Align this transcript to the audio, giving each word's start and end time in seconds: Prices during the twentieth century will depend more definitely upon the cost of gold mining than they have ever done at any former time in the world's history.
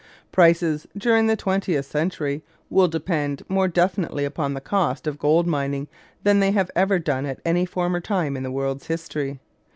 Prices 0.31 0.87
during 0.97 1.27
the 1.27 1.35
twentieth 1.35 1.85
century 1.85 2.41
will 2.71 2.87
depend 2.87 3.43
more 3.47 3.67
definitely 3.67 4.25
upon 4.25 4.55
the 4.55 4.59
cost 4.59 5.05
of 5.05 5.19
gold 5.19 5.45
mining 5.45 5.87
than 6.23 6.39
they 6.39 6.49
have 6.53 6.71
ever 6.75 6.97
done 6.97 7.27
at 7.27 7.39
any 7.45 7.67
former 7.67 7.99
time 8.01 8.35
in 8.35 8.41
the 8.41 8.49
world's 8.49 8.87
history. 8.87 9.39